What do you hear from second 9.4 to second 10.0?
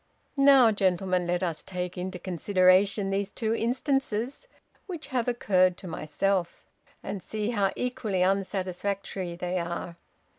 are.